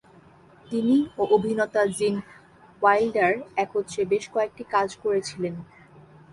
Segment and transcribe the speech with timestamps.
[0.65, 2.15] তিনি ও অভিনেতা জিন
[2.81, 3.31] ওয়াইল্ডার
[3.63, 5.55] একত্রে বেশ কয়েকটি কাজ করেছিলেন।